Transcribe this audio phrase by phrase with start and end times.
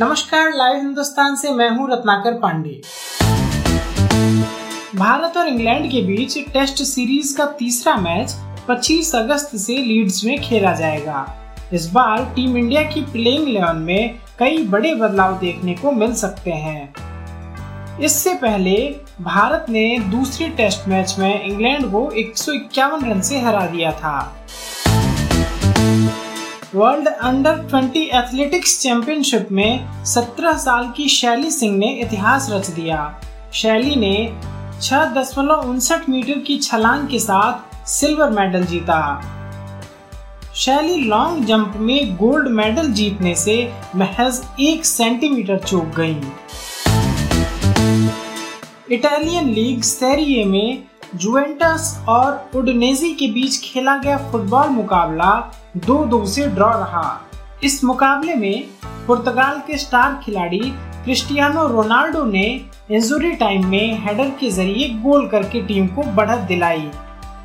[0.00, 2.70] नमस्कार, लाइव हिंदुस्तान से मैं हूँ रत्नाकर पांडे।
[4.96, 8.34] भारत और इंग्लैंड के बीच टेस्ट सीरीज़ का तीसरा मैच
[8.68, 11.26] 25 अगस्त से लीड्स में खेला जाएगा।
[11.72, 16.50] इस बार टीम इंडिया की प्लेइंग इलेवन में कई बड़े बदलाव देखने को मिल सकते
[16.50, 18.76] हैं। इससे पहले
[19.20, 23.92] भारत ने दूसरे टेस्ट मैच में इंग्लैंड को एक सौ इक्यावन रन से हरा दिया
[23.92, 24.46] था।
[26.74, 32.98] वर्ल्ड अंडर 20 एथलेटिक्स चैंपियनशिप में 17 साल की शैली सिंह ने इतिहास रच दिया।
[33.52, 34.12] शैली ने
[34.82, 39.00] छह दशमलव उनसठ मीटर की छलांग के साथ सिल्वर मेडल जीता।
[40.54, 43.56] शैली लॉन्ग जंप में गोल्ड मेडल जीतने से
[43.96, 46.16] महज एक सेंटीमीटर चूक गई।
[48.94, 50.82] इटालियन लीग सेरिए में
[51.14, 55.30] जुवेंटस और उडनेजी के बीच खेला गया फुटबॉल मुकाबला
[55.76, 57.20] दो दो से ड्रॉ रहा।
[57.64, 58.64] इस मुकाबले में
[59.06, 60.58] पुर्तगाल के स्टार खिलाड़ी
[61.04, 62.44] क्रिस्टियानो रोनाल्डो ने
[62.90, 66.90] इंजुरी टाइम में हेडर के ज़रिए गोल करके टीम को बढ़त दिलाई,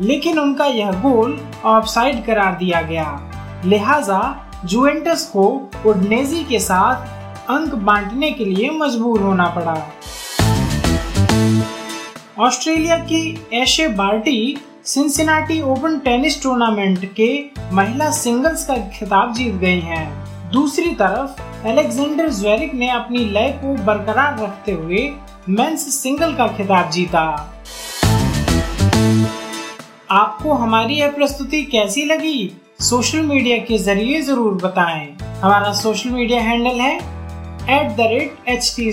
[0.00, 4.20] लेकिन उनका यह गोल ऑफसाइड करार दिया गया। लिहाजा
[4.64, 5.46] जुवेंटस को
[5.86, 9.76] उडनेजी के साथ अंक बांटने के लिए मजबूर होना पड़ा।
[12.40, 17.28] ऑस्ट्रेलिया की Ashleigh Barty Cincinnati Open tennis tournament के
[17.72, 23.74] महिला सिंगल्स का खिताब जीत गई हैं। दूसरी तरफ़ एलेक्जेंडर ज्वेरिक ने अपनी लय को
[23.84, 25.02] बरकरार रखते हुए
[25.48, 27.20] मेंस सिंगल का खिताब जीता
[30.10, 35.06] आपको हमारी यह प्रस्तुति कैसी लगी सोशल मीडिया के ज़रिए ज़रूर बताएँ।
[35.42, 38.92] हमारा सोशल मीडिया हैंडल है at the rate H T